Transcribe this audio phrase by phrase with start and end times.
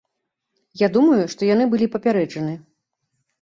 [0.81, 2.57] Я думаю, што яны былі папярэджаны.